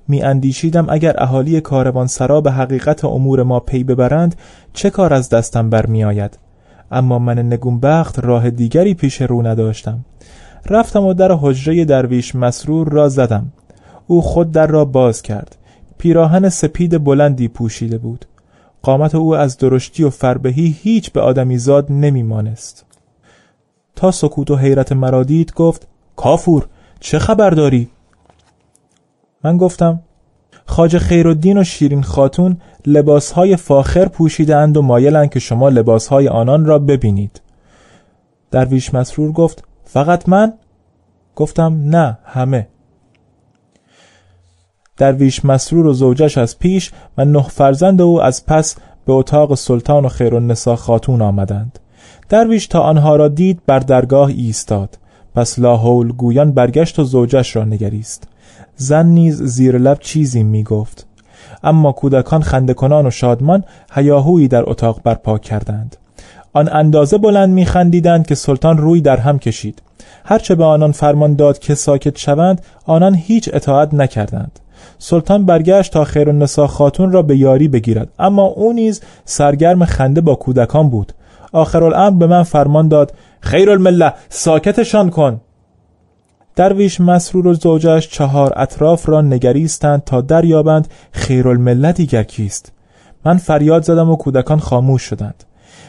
می 0.08 0.22
اندیشیدم 0.22 0.86
اگر 0.90 1.24
اهالی 1.24 1.62
سرا 2.08 2.42
به 2.42 2.52
حقیقت 2.52 3.06
امور 3.06 3.44
ما 3.44 3.60
پی 3.60 3.84
ببرند 3.84 4.36
چه 4.74 4.90
کار 4.90 5.14
از 5.14 5.30
دستم 5.30 5.70
برمی 5.70 6.04
آید؟ 6.04 6.38
اما 6.92 7.20
من 7.20 7.40
نگونبخت 7.40 8.20
راه 8.20 8.50
دیگری 8.50 8.94
پیش 8.94 9.22
رو 9.22 9.48
نداشتم. 9.48 10.06
رفتم 10.70 11.04
و 11.04 11.14
در 11.14 11.32
حجره 11.32 11.86
درویش 11.86 12.36
مسرور 12.36 12.90
را 12.90 13.10
زدم. 13.10 13.52
او 14.08 14.22
خود 14.22 14.52
در 14.52 14.68
را 14.68 14.86
باز 14.86 15.22
کرد. 15.22 15.56
پیراهن 15.98 16.50
سپید 16.50 17.04
بلندی 17.04 17.48
پوشیده 17.48 17.98
بود. 17.98 18.26
قامت 18.82 19.16
او 19.16 19.36
از 19.36 19.58
درشتی 19.58 20.04
و 20.04 20.10
فربهی 20.10 20.76
هیچ 20.82 21.12
به 21.12 21.22
آدمیزاد 21.22 21.92
نمی 21.92 22.24
مانست. 22.24 22.86
تا 24.00 24.12
سکوت 24.12 24.52
و 24.52 24.56
حیرت 24.56 24.92
مرا 24.92 25.24
دید 25.24 25.54
گفت 25.54 25.88
کافور 26.16 26.68
چه 27.00 27.20
خبر 27.20 27.50
داری؟ 27.50 27.90
من 29.44 29.58
گفتم 29.58 30.00
خاج 30.66 30.98
خیرالدین 30.98 31.58
و 31.58 31.64
شیرین 31.64 32.04
خاتون 32.04 32.58
لباسهای 32.86 33.56
فاخر 33.56 34.08
پوشیده 34.08 34.56
اند 34.56 34.78
و 34.78 34.82
مایلند 34.82 35.30
که 35.30 35.40
شما 35.40 35.70
لباسهای 35.70 36.28
آنان 36.28 36.66
را 36.66 36.80
ببینید 36.80 37.42
درویش 38.52 38.94
مسرور 38.94 39.32
گفت 39.32 39.64
فقط 39.84 40.30
من؟ 40.30 40.54
گفتم 41.36 41.82
نه 41.86 42.18
همه 42.24 42.68
درویش 44.98 45.46
مسرور 45.46 45.86
و 45.86 45.94
زوجش 45.94 46.38
از 46.38 46.60
پیش 46.60 46.92
و 47.18 47.26
نه 47.26 47.44
فرزند 47.44 48.02
او 48.02 48.22
از 48.22 48.46
پس 48.46 48.76
به 49.06 49.14
اتاق 49.14 49.56
سلطان 49.56 50.06
و 50.06 50.10
خیرالنسا 50.10 50.76
خاتون 50.76 51.22
آمدند 51.22 51.80
درویش 52.30 52.68
تا 52.68 52.80
آنها 52.80 53.16
را 53.16 53.28
دید 53.28 53.62
بر 53.66 53.80
درگاه 53.80 54.28
ایستاد. 54.28 54.98
پس 55.36 55.60
لاحول 55.60 56.12
گویان 56.12 56.52
برگشت 56.52 57.00
و 57.00 57.04
زوجش 57.04 57.56
را 57.56 57.66
نگریست. 57.66 58.24
زن 58.76 59.06
نیز 59.06 59.44
زیر 59.44 59.78
لب 59.78 60.00
چیزی 60.00 60.44
می 60.44 60.64
گفت 60.64 61.06
اما 61.64 61.92
کودکان 61.92 62.42
خندکنان 62.42 63.06
و 63.06 63.10
شادمان 63.10 63.64
هیاهویی 63.92 64.48
در 64.48 64.70
اتاق 64.70 65.02
برپا 65.04 65.38
کردند. 65.38 65.96
آن 66.54 66.70
اندازه 66.70 67.18
بلند 67.18 67.50
میخندیدند 67.50 68.28
که 68.28 68.36
سلطان 68.36 68.78
روی 68.78 69.02
در 69.02 69.18
هم 69.18 69.40
کشید. 69.40 69.82
هرچه 70.26 70.56
به 70.56 70.64
آنان 70.64 70.92
فرمان 70.92 71.36
داد 71.36 71.60
که 71.60 71.76
ساکت 71.76 72.18
شوند 72.18 72.62
آنان 72.86 73.16
هیچ 73.16 73.50
اطاعت 73.54 73.94
نکردند. 73.94 74.60
سلطان 75.00 75.46
برگشت 75.46 75.94
تا 75.94 76.04
خیر 76.04 76.30
النسا 76.30 76.68
خاتون 76.68 77.12
را 77.12 77.22
به 77.22 77.38
یاری 77.38 77.68
بگیرد. 77.68 78.10
اما 78.20 78.44
او 78.44 78.74
نیز 78.74 79.02
سرگرم 79.26 79.86
خنده 79.86 80.22
با 80.22 80.36
کودکان 80.36 80.90
بود. 80.90 81.14
آخر 81.52 81.84
الامر 81.84 82.18
به 82.18 82.28
من 82.28 82.44
فرمان 82.44 82.88
داد 82.88 83.14
خیر 83.40 83.72
المله 83.72 84.14
ساکتشان 84.30 85.10
کن. 85.10 85.42
درویش 86.56 87.02
مسرور 87.02 87.48
و 87.48 87.54
زوجش 87.54 88.10
چهار 88.10 88.54
اطراف 88.56 89.10
را 89.10 89.22
نگریستند 89.22 90.04
تا 90.04 90.22
دریابند 90.22 90.88
خیر 91.12 91.48
المله 91.48 91.92
دیگر 91.92 92.24
کیست. 92.24 92.72
من 93.26 93.38
فریاد 93.38 93.84
زدم 93.84 94.10
و 94.10 94.16
کودکان 94.16 94.60
خاموش 94.60 95.02
شدند. 95.02 95.44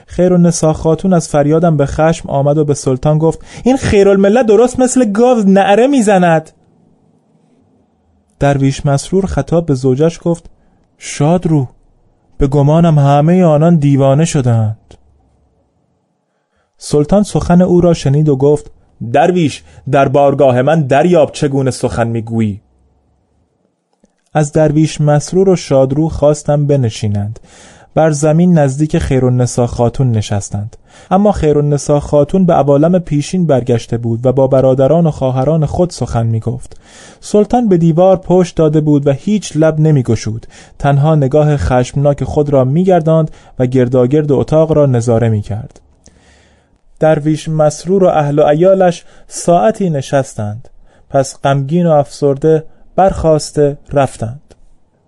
خیر 0.06 0.32
النسا 0.32 0.72
خاتون 0.72 1.12
از 1.12 1.28
فریادم 1.28 1.76
به 1.76 1.86
خشم 1.86 2.30
آمد 2.30 2.58
و 2.58 2.64
به 2.64 2.74
سلطان 2.74 3.18
گفت 3.18 3.38
این 3.64 3.76
خیر 3.76 4.08
المله 4.08 4.42
درست 4.42 4.80
مثل 4.80 5.12
گاو 5.12 5.38
نعره 5.38 5.86
می‌زند. 5.86 6.50
درویش 8.38 8.86
مسرور 8.86 9.26
خطاب 9.26 9.66
به 9.66 9.74
زوجش 9.74 10.18
گفت 10.22 10.50
شاد 10.98 11.46
رو 11.46 11.68
به 12.38 12.46
گمانم 12.46 12.98
همه 12.98 13.44
آنان 13.44 13.76
دیوانه 13.76 14.24
شدند. 14.24 14.94
سلطان 16.82 17.22
سخن 17.22 17.62
او 17.62 17.80
را 17.80 17.94
شنید 17.94 18.28
و 18.28 18.36
گفت 18.36 18.70
درویش 19.12 19.62
در 19.90 20.08
بارگاه 20.08 20.62
من 20.62 20.82
دریاب 20.82 21.32
چگونه 21.32 21.70
سخن 21.70 22.08
می‌گویی؟ 22.08 22.60
از 24.34 24.52
درویش 24.52 25.00
مسرور 25.00 25.48
و 25.48 25.56
شادرو 25.56 26.08
خواستم 26.08 26.66
بنشینند. 26.66 27.40
بر 27.94 28.10
زمین 28.10 28.58
نزدیک 28.58 28.98
خیرالنسا 28.98 29.66
خاتون 29.66 30.10
نشستند. 30.10 30.76
اما 31.10 31.32
خیرالنسا 31.32 32.00
خاتون 32.00 32.46
به 32.46 32.52
عوالم 32.52 32.98
پیشین 32.98 33.46
برگشته 33.46 33.98
بود 33.98 34.26
و 34.26 34.32
با 34.32 34.46
برادران 34.46 35.06
و 35.06 35.10
خواهران 35.10 35.66
خود 35.66 35.90
سخن 35.90 36.26
می 36.26 36.40
گفت 36.40 36.80
سلطان 37.20 37.68
به 37.68 37.78
دیوار 37.78 38.16
پشت 38.16 38.56
داده 38.56 38.80
بود 38.80 39.06
و 39.06 39.12
هیچ 39.12 39.52
لب 39.56 39.80
نمی 39.80 40.02
گشود 40.02 40.46
تنها 40.78 41.14
نگاه 41.14 41.56
خشمناک 41.56 42.24
خود 42.24 42.50
را 42.50 42.64
می 42.64 42.84
گرداند 42.84 43.30
و 43.58 43.66
گرداگرد 43.66 44.32
اتاق 44.32 44.72
را 44.72 44.86
نظاره 44.86 45.28
می 45.28 45.42
کرد 45.42 45.80
درویش 47.00 47.48
مسرور 47.48 48.04
و 48.04 48.06
اهل 48.06 48.38
و 48.38 48.44
ایالش 48.44 49.04
ساعتی 49.26 49.90
نشستند. 49.90 50.68
پس 51.10 51.40
غمگین 51.44 51.86
و 51.86 51.90
افسرده 51.90 52.64
برخواسته 52.96 53.78
رفتند. 53.92 54.54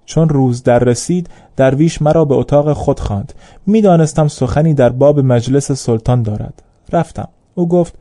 چون 0.05 0.29
روز 0.29 0.63
در 0.63 0.79
رسید 0.79 1.31
درویش 1.57 2.03
مرا 2.03 2.25
به 2.25 2.35
اتاق 2.35 2.73
خود 2.73 3.01
خواند. 3.01 3.33
می‌دانستم 3.67 4.29
سخنی 4.29 4.75
در 4.75 4.89
باب 4.89 5.21
مجلس 5.21 5.73
سلطان 5.73 6.23
دارد. 6.23 6.63
رفتم. 6.93 7.29
او 7.55 7.69
گفت 7.69 7.95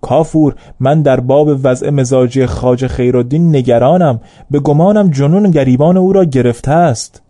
کافور 0.00 0.54
من 0.80 1.02
در 1.02 1.20
باب 1.20 1.48
وضع 1.62 1.90
مزاجی 1.90 2.46
خاج 2.46 2.86
خیرالدین 2.86 3.56
نگرانم. 3.56 4.20
به 4.50 4.60
گمانم 4.60 5.10
جنون 5.10 5.50
گریبان 5.50 5.96
او 5.96 6.12
را 6.12 6.24
گرفته 6.24 6.70
است. 6.70 7.22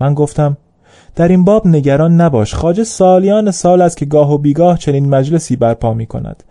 من 0.00 0.14
گفتم 0.14 0.56
در 1.16 1.28
این 1.28 1.44
باب 1.44 1.66
نگران 1.66 2.20
نباش. 2.20 2.54
خاجه 2.54 2.84
سالیان 2.84 3.50
سال 3.50 3.82
است 3.82 3.96
که 3.96 4.04
گاه 4.04 4.34
و 4.34 4.38
بیگاه 4.38 4.78
چنین 4.78 5.08
مجلسی 5.08 5.56
برپا 5.56 5.94
می 5.94 6.06
کند 6.06 6.42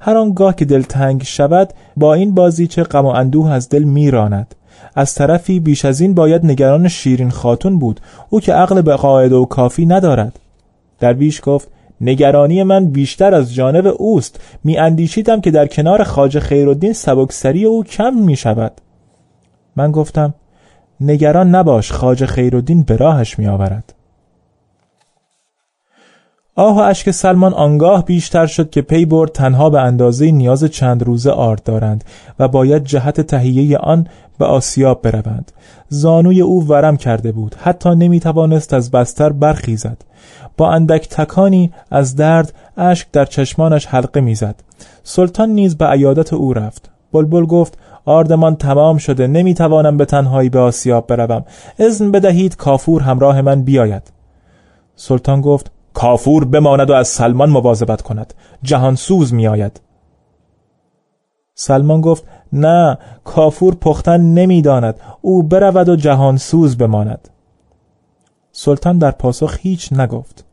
هر 0.00 0.16
آنگاه 0.16 0.56
که 0.56 0.64
دلتنگ 0.64 1.22
شود 1.22 1.72
با 1.96 2.14
این 2.14 2.34
بازی 2.34 2.66
چه 2.66 2.82
غم 2.82 3.04
و 3.04 3.08
اندوه 3.08 3.50
از 3.50 3.68
دل 3.68 3.82
میراند. 3.82 4.54
از 4.94 5.14
طرفی 5.14 5.60
بیش 5.60 5.84
از 5.84 6.00
این 6.00 6.14
باید 6.14 6.46
نگران 6.46 6.88
شیرین 6.88 7.30
خاتون 7.30 7.78
بود. 7.78 8.00
او 8.30 8.40
که 8.40 8.52
عقل 8.52 8.82
به 8.82 8.96
قاعده 8.96 9.34
و 9.34 9.44
کافی 9.44 9.86
ندارد. 9.86 10.38
درویش 10.98 11.40
گفت 11.44 11.68
نگرانی 12.00 12.62
من 12.62 12.86
بیشتر 12.86 13.34
از 13.34 13.54
جانب 13.54 13.94
اوست. 13.98 14.40
می 14.64 14.78
اندیشیدم 14.78 15.40
که 15.40 15.50
در 15.50 15.66
کنار 15.66 16.04
خاج 16.04 16.38
خیرالدین 16.38 16.92
سبکسری 16.92 17.64
او 17.64 17.84
کم 17.84 18.14
می 18.14 18.36
شود 18.36 18.72
من 19.76 19.92
گفتم 19.92 20.34
نگران 21.00 21.54
نباش 21.54 21.92
خاج 21.92 22.24
خیرالدین 22.24 22.82
به 22.82 22.96
راهش 22.96 23.38
می 23.38 23.46
آورد 23.46 23.95
آه 26.58 26.76
و 26.76 26.78
اشک 26.78 27.10
سلمان 27.10 27.54
آنگاه 27.54 28.04
بیشتر 28.04 28.46
شد 28.46 28.70
که 28.70 28.82
پی 28.82 29.04
برد 29.04 29.32
تنها 29.32 29.70
به 29.70 29.80
اندازه 29.80 30.30
نیاز 30.30 30.64
چند 30.64 31.02
روزه 31.02 31.30
آرد 31.30 31.62
دارند 31.62 32.04
و 32.38 32.48
باید 32.48 32.84
جهت 32.84 33.20
تهیه 33.20 33.78
آن 33.78 34.06
به 34.38 34.44
آسیاب 34.44 35.02
بروند. 35.02 35.52
زانوی 35.88 36.40
او 36.40 36.68
ورم 36.68 36.96
کرده 36.96 37.32
بود 37.32 37.56
حتی 37.62 37.90
نمی 37.94 38.20
توانست 38.20 38.74
از 38.74 38.90
بستر 38.90 39.32
برخیزد. 39.32 39.96
با 40.56 40.70
اندک 40.70 41.08
تکانی 41.08 41.72
از 41.90 42.16
درد 42.16 42.52
اشک 42.76 43.06
در 43.12 43.24
چشمانش 43.24 43.86
حلقه 43.86 44.20
می‌زد. 44.20 44.54
سلطان 45.02 45.50
نیز 45.50 45.76
به 45.76 45.86
عیادت 45.86 46.32
او 46.32 46.52
رفت. 46.52 46.90
بلبل 47.12 47.46
گفت 47.46 47.78
آردمان 48.04 48.56
تمام 48.56 48.98
شده 48.98 49.26
نمی‌توانم 49.26 49.96
به 49.96 50.04
تنهایی 50.04 50.48
به 50.48 50.58
آسیاب 50.58 51.06
بروم. 51.06 51.44
اذن 51.78 52.10
بدهید 52.10 52.56
کافور 52.56 53.02
همراه 53.02 53.40
من 53.40 53.62
بیاید. 53.62 54.02
سلطان 54.96 55.40
گفت 55.40 55.75
کافور 55.96 56.44
بماند 56.44 56.90
و 56.90 56.92
از 56.92 57.08
سلمان 57.08 57.50
مواظبت 57.50 58.02
کند. 58.02 58.34
جهان 58.62 58.94
سوز 58.94 59.34
می 59.34 59.46
آید. 59.46 59.80
سلمان 61.54 62.00
گفت 62.00 62.24
نه 62.52 62.98
کافور 63.24 63.74
پختن 63.74 64.20
نمی‌داند. 64.20 65.00
او 65.20 65.42
برود 65.42 65.88
و 65.88 65.96
جهان 65.96 66.36
سوز 66.36 66.78
بماند. 66.78 67.28
سلطان 68.52 68.98
در 68.98 69.10
پاسخ 69.10 69.56
هیچ 69.60 69.92
نگفت. 69.92 70.44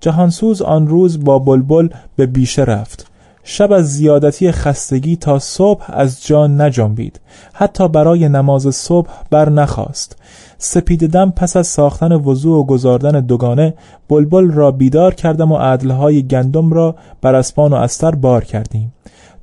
جهانسوز 0.00 0.62
آن 0.62 0.88
روز 0.88 1.24
با 1.24 1.38
بلبل 1.38 1.88
به 2.16 2.26
بیشه 2.26 2.62
رفت. 2.62 3.11
شب 3.44 3.72
از 3.72 3.92
زیادتی 3.92 4.52
خستگی 4.52 5.16
تا 5.16 5.38
صبح 5.38 5.84
از 5.88 6.26
جان 6.26 6.60
نجنبید. 6.60 7.20
حتی 7.52 7.88
برای 7.88 8.28
نماز 8.28 8.74
صبح 8.74 9.10
بر 9.30 9.48
نخواست. 9.48 10.16
سپید 10.58 11.10
دم 11.10 11.30
پس 11.30 11.56
از 11.56 11.66
ساختن 11.66 12.12
وضوع 12.12 12.58
و 12.58 12.64
گذاردن 12.64 13.20
دوگانه 13.20 13.74
بلبل 14.08 14.50
را 14.50 14.70
بیدار 14.70 15.14
کردم 15.14 15.52
و 15.52 15.56
عدلهای 15.56 16.22
گندم 16.22 16.72
را 16.72 16.94
بر 17.20 17.34
اسبان 17.34 17.72
و 17.72 17.76
استر 17.76 18.14
بار 18.14 18.44
کردیم. 18.44 18.92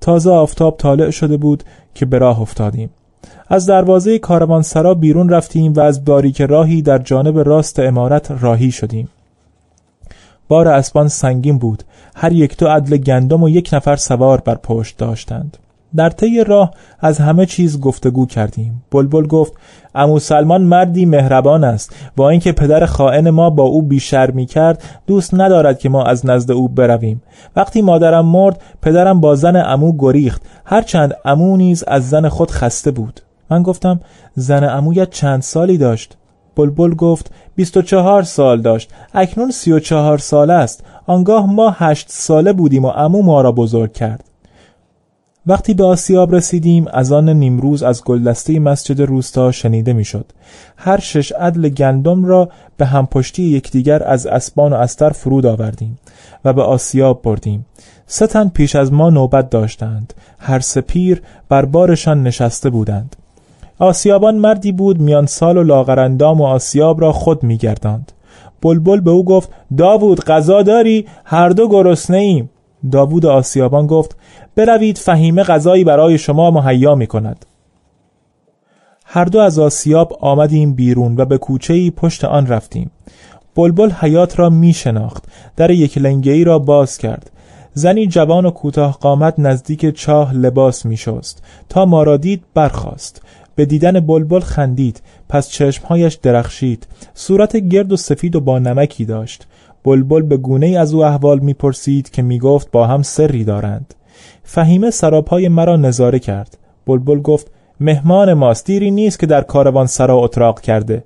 تازه 0.01 0.29
آفتاب 0.29 0.77
طالع 0.77 1.10
شده 1.10 1.38
بود 1.38 1.63
که 1.94 2.06
به 2.06 2.18
راه 2.18 2.41
افتادیم. 2.41 2.89
از 3.48 3.65
دروازه 3.65 4.20
کاروانسرا 4.20 4.94
بیرون 4.94 5.29
رفتیم 5.29 5.74
و 5.74 5.79
از 5.79 6.06
باریک 6.06 6.41
راهی 6.41 6.82
در 6.82 6.98
جانب 6.98 7.39
راست 7.39 7.79
امارت 7.79 8.32
راهی 8.41 8.72
شدیم. 8.72 9.10
بار 10.50 10.68
اسبان 10.68 11.08
سنگین 11.08 11.58
بود. 11.58 11.84
هر 12.15 12.32
یک 12.32 12.58
دو 12.58 12.68
عدل 12.68 12.98
گندم 12.98 13.44
و 13.44 13.50
یک 13.50 13.70
نفر 13.74 13.96
سوار 13.96 14.41
بر 14.41 14.56
پشت 14.56 14.98
داشتند. 14.98 15.58
در 15.96 16.10
طی 16.10 16.44
راه 16.44 16.72
از 17.00 17.18
همه 17.18 17.46
چیز 17.46 17.79
گفتگو 17.79 18.25
کردیم. 18.25 18.84
بلبل 18.91 19.27
گفت 19.27 19.53
امو 19.96 20.20
سلمان 20.20 20.62
مردی 20.62 21.06
مهربان 21.06 21.63
است. 21.63 21.96
با 22.15 22.29
اینکه 22.29 22.51
پدر 22.51 22.86
خائن 22.86 23.29
ما 23.29 23.50
با 23.50 23.63
او 23.63 23.82
بیشرمی 23.82 24.46
کرد 24.46 24.84
دوست 25.08 25.34
ندارد 25.34 25.79
که 25.79 25.89
ما 25.89 26.03
از 26.03 26.25
نزد 26.25 26.51
او 26.51 26.68
برویم. 26.68 27.22
وقتی 27.56 27.82
مادرم 27.82 28.25
مرد 28.25 28.62
پدرم 28.82 29.22
با 29.22 29.36
زن 29.36 29.56
امو 29.56 29.98
گریخت. 29.98 30.41
هرچند 30.65 31.13
امو 31.25 31.58
نیز 31.58 31.84
از 31.84 32.10
زن 32.10 32.29
خود 32.29 32.51
خسته 32.51 32.91
بود. 32.91 33.22
من 33.50 33.63
گفتم 33.63 34.00
زن 34.36 34.63
امویت 34.63 35.10
چند 35.10 35.41
سالی 35.41 35.77
داشت؟ 35.77 36.18
بلبل 36.56 36.96
گفت 36.96 37.32
بیست 37.60 37.78
و 37.78 37.82
چهار 37.82 38.24
سال 38.24 38.62
داشت 38.62 38.89
اکنون 39.13 39.51
سی 39.51 39.72
و 39.72 39.80
چهار 39.80 40.18
سال 40.18 40.51
است 40.51 40.84
آنگاه 41.08 41.54
ما 41.54 41.75
هشت 41.78 42.06
ساله 42.10 42.54
بودیم 42.54 42.86
و 42.86 42.88
امو 42.88 43.22
ما 43.22 43.42
را 43.42 43.51
بزرگ 43.51 43.94
کرد 43.94 44.24
وقتی 45.48 45.74
به 45.74 45.84
آسیاب 45.84 46.36
رسیدیم 46.36 46.88
از 46.94 47.12
آن 47.12 47.30
نیمروز 47.30 47.84
از 47.84 48.04
گلدسته 48.04 48.60
مسجد 48.60 49.01
روستا 49.01 49.51
شنیده 49.51 49.94
می‌شد. 49.94 50.25
هر 50.78 51.00
شش 51.00 51.32
عدل 51.32 51.70
گندم 51.70 52.25
را 52.25 52.50
به 52.78 52.86
همپشتی 52.86 53.44
یکدیگر 53.44 54.04
از 54.04 54.28
اسبان 54.28 54.74
و 54.74 54.75
استر 54.75 55.10
فرود 55.10 55.46
آوردیم 55.46 56.00
و 56.46 56.54
به 56.54 56.62
آسیاب 56.62 57.22
بردیم. 57.22 57.66
سه 58.08 58.44
پیش 58.44 58.75
از 58.75 58.94
ما 58.94 59.10
نوبت 59.10 59.50
داشتند. 59.50 60.13
هر 60.39 60.60
سپیر 60.60 61.22
بر 61.50 61.66
بارشان 61.66 62.24
نشسته 62.24 62.70
بودند. 62.70 63.16
آسیابان 63.80 64.36
مردی 64.36 64.72
بود 64.72 65.00
میان 65.00 65.26
سال 65.26 65.58
و 65.58 65.64
لاغرندام 65.64 66.42
و 66.42 66.46
آسیاب 66.46 67.02
را 67.02 67.12
خود 67.12 67.44
میگرداند. 67.44 68.12
بلبل 68.62 69.00
به 69.00 69.12
او 69.12 69.26
گفت 69.26 69.50
داوود 69.78 70.24
غذا 70.24 70.62
داری؟ 70.62 71.06
هر 71.26 71.50
دو 71.50 71.70
گرسنه 71.70 72.18
ایم 72.18 72.50
داوود 72.92 73.26
آسیابان 73.26 73.88
گفت 73.88 74.16
بروید 74.56 74.98
فهیمه 74.98 75.44
غذایی 75.44 75.84
برای 75.84 76.18
شما 76.18 76.52
مهیا 76.52 76.96
می 76.96 77.08
کند 77.08 77.46
هر 79.06 79.26
دو 79.26 79.40
از 79.40 79.60
آسیاب 79.60 80.18
آمدیم 80.22 80.74
بیرون 80.74 81.16
و 81.18 81.26
به 81.26 81.38
کوچه 81.38 81.92
پشت 81.92 82.26
آن 82.26 82.48
رفتیم. 82.48 82.92
بلبل 83.56 83.92
حیات 83.92 84.40
را 84.40 84.50
می 84.50 84.74
شناخت 84.74 85.24
در 85.56 85.72
یک 85.72 85.98
لنگهی 85.98 86.44
را 86.44 86.60
باز 86.60 86.98
کرد. 86.98 87.32
زنی 87.74 88.08
جوان 88.08 88.46
و 88.46 88.52
کوتاه 88.52 88.98
قامت 89.02 89.34
نزدیک 89.38 89.96
چاه 89.96 90.34
لباس 90.34 90.86
می 90.86 90.98
شست 90.98 91.44
تا 91.70 91.86
ما 91.86 92.04
را 92.04 92.18
دید 92.18 92.44
برخاست. 92.54 93.22
به 93.60 93.66
دیدن 93.66 94.00
بلبل 94.00 94.39
خندید 94.39 95.01
پس 95.30 95.50
چشمهایش 95.50 96.13
درخشید. 96.13 96.88
صورت 97.13 97.58
گرد 97.58 97.92
و 97.92 97.98
سفید 97.98 98.36
و 98.36 98.42
با 98.42 98.60
نمکی 98.60 99.06
داشت. 99.06 99.48
بلبل 99.84 100.22
به 100.22 100.38
گونه 100.38 100.66
ای 100.66 100.78
از 100.78 100.94
او 100.94 101.06
احوال 101.06 101.39
می‌پرسید 101.39 102.10
که 102.10 102.22
می‌گفت 102.22 102.72
با 102.72 102.88
هم 102.88 103.01
سری 103.01 103.44
دارند. 103.44 103.94
فهیمه 104.44 104.92
سراپای 104.92 105.48
مرا 105.48 105.75
نظاره 105.75 106.20
کرد. 106.20 106.58
بلبل 106.88 107.20
گفت 107.22 107.51
مهمان 107.80 108.34
ماست 108.34 108.66
دیری 108.66 108.92
نیست 108.92 109.20
که 109.20 109.25
در 109.25 109.42
کاروان 109.42 109.88
سرا 109.88 110.18
اتراق 110.18 110.62
کرده. 110.62 111.04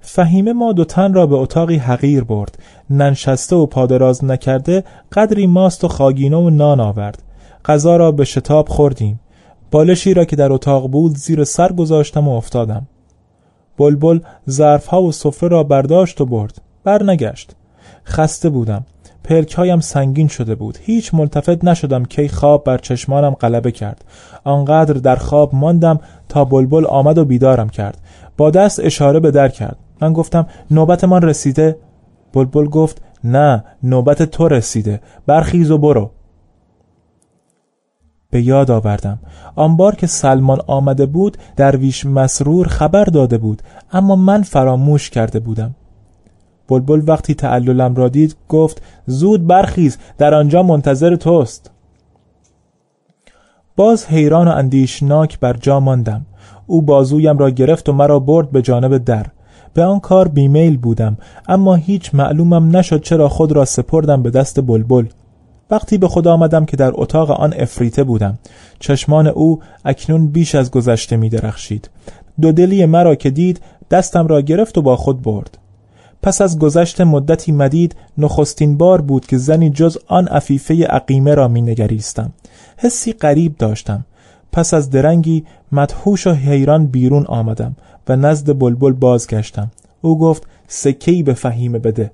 فهیمه 0.00 0.52
ما 0.52 0.72
دو 0.72 0.84
تن 0.84 1.14
را 1.14 1.26
به 1.26 1.36
اتاقی 1.36 1.76
حقیر 1.76 2.24
برد. 2.24 2.58
ننشسته 2.90 3.56
و 3.56 3.66
پادراز 3.66 4.24
نکرده 4.24 4.84
قدری 5.12 5.46
ماست 5.46 5.84
و 5.84 5.88
خاگینه 5.88 6.36
و 6.36 6.50
نان 6.50 6.80
آورد. 6.80 7.22
غذا 7.64 7.96
را 7.96 8.12
به 8.12 8.24
شتاب 8.24 8.68
خوردیم. 8.68 9.20
بالشی 9.70 10.14
را 10.14 10.24
که 10.24 10.36
در 10.36 10.52
اتاق 10.52 10.90
بود 10.90 11.16
زیر 11.16 11.44
سر 11.44 11.72
گذاشتم 11.72 12.28
و 12.28 12.36
افتادم. 12.36 12.86
بلبل 13.78 14.20
ظرفها 14.50 15.02
و 15.02 15.12
سفره 15.12 15.48
را 15.48 15.62
برداشت 15.62 16.20
و 16.20 16.26
برد. 16.26 16.62
برنگشت. 16.84 17.52
خسته 18.04 18.48
بودم. 18.48 18.84
پلکهایم 19.24 19.80
سنگین 19.80 20.28
شده 20.28 20.54
بود. 20.54 20.78
هیچ 20.82 21.14
ملتفت 21.14 21.64
نشدم 21.64 22.04
که 22.04 22.28
خواب 22.28 22.64
بر 22.64 22.78
چشمانم 22.78 23.30
غلبه 23.30 23.72
کرد. 23.72 24.04
آنقدر 24.44 24.94
در 24.94 25.16
خواب 25.16 25.54
ماندم 25.54 26.00
تا 26.28 26.44
بلبل 26.44 26.86
آمد 26.86 27.18
و 27.18 27.24
بیدارم 27.24 27.68
کرد. 27.68 27.98
با 28.36 28.50
دست 28.50 28.80
اشاره 28.80 29.20
به 29.20 29.30
در 29.30 29.48
کرد. 29.48 29.76
من 30.00 30.12
گفتم 30.12 30.46
نوبت 30.70 31.04
من 31.04 31.22
رسیده؟ 31.22 31.76
بلبل 32.32 32.66
گفت 32.66 33.02
نه 33.24 33.64
نوبت 33.82 34.22
تو 34.22 34.48
رسیده. 34.48 35.00
برخیز 35.26 35.70
و 35.70 35.78
برو. 35.78 36.10
به 38.30 38.42
یاد 38.42 38.70
آوردم. 38.70 39.18
آن 39.56 39.76
بار 39.76 39.94
که 39.94 40.06
سلمان 40.06 40.60
آمده 40.66 41.06
بود 41.06 41.36
درویش 41.56 42.06
مسرور 42.06 42.68
خبر 42.68 43.04
داده 43.04 43.38
بود 43.38 43.62
اما 43.92 44.16
من 44.16 44.42
فراموش 44.42 45.10
کرده 45.10 45.40
بودم. 45.40 45.74
بلبل 46.68 47.02
وقتی 47.06 47.34
تعللم 47.34 47.94
را 47.94 48.08
دید 48.08 48.36
گفت 48.48 48.82
زود 49.06 49.46
برخیز 49.46 49.98
در 50.18 50.34
آنجا 50.34 50.62
منتظر 50.62 51.16
توست. 51.16 51.70
باز 53.76 54.06
حیران 54.06 54.48
و 54.48 54.50
اندیشناک 54.50 55.40
بر 55.40 55.52
جا 55.52 55.80
ماندم. 55.80 56.26
او 56.66 56.82
بازویم 56.82 57.38
را 57.38 57.50
گرفت 57.50 57.88
و 57.88 57.92
مرا 57.92 58.18
برد 58.18 58.50
به 58.50 58.62
جانب 58.62 58.96
در. 58.96 59.26
به 59.74 59.84
آن 59.84 60.00
کار 60.00 60.28
بیمیل 60.28 60.76
بودم 60.76 61.16
اما 61.48 61.74
هیچ 61.74 62.14
معلومم 62.14 62.76
نشد 62.76 63.02
چرا 63.02 63.28
خود 63.28 63.52
را 63.52 63.64
سپردم 63.64 64.22
به 64.22 64.30
دست 64.30 64.60
بلبل. 64.60 65.04
وقتی 65.70 65.98
به 65.98 66.08
خود 66.08 66.28
آمدم 66.28 66.64
که 66.64 66.76
در 66.76 66.92
اتاق 66.94 67.30
آن 67.30 67.54
افریته 67.58 68.04
بودم. 68.04 68.38
چشمان 68.78 69.26
او 69.26 69.60
اکنون 69.84 70.26
بیش 70.26 70.54
از 70.54 70.70
گذشته 70.70 71.16
می 71.16 71.28
درخشید. 71.28 71.90
دو 72.40 72.52
دلی 72.52 72.86
مرا 72.86 73.14
که 73.14 73.30
دید 73.30 73.60
دستم 73.90 74.26
را 74.26 74.40
گرفت 74.40 74.78
و 74.78 74.82
با 74.82 74.96
خود 74.96 75.22
برد. 75.22 75.58
پس 76.22 76.40
از 76.40 76.58
گذشت 76.58 77.00
مدتی 77.00 77.52
مدید 77.52 77.96
نخستین 78.18 78.76
بار 78.76 79.00
بود 79.00 79.26
که 79.26 79.38
زنی 79.38 79.70
جز 79.70 79.98
آن 80.06 80.28
عفیفه 80.28 80.86
عقیمه 80.86 81.34
را 81.34 81.48
می 81.48 81.62
نگریستم. 81.62 82.32
حسی 82.76 83.12
غریب 83.12 83.56
داشتم. 83.56 84.04
پس 84.52 84.74
از 84.74 84.90
درنگی 84.90 85.44
مدهوش 85.72 86.26
و 86.26 86.30
حیران 86.30 86.86
بیرون 86.86 87.26
آمدم 87.26 87.76
و 88.08 88.16
نزد 88.16 88.58
بلبل 88.58 88.92
بازگشتم. 88.92 89.70
او 90.00 90.18
گفت 90.18 90.42
سکهی 90.68 91.22
به 91.22 91.34
فهیمه 91.34 91.78
بده. 91.78 92.10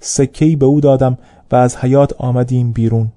سکهی 0.00 0.56
به 0.56 0.66
او 0.66 0.80
دادم 0.80 1.18
و 1.52 1.56
از 1.56 1.76
حیات 1.76 2.12
آمدیم 2.18 2.72
بیرون. 2.72 3.12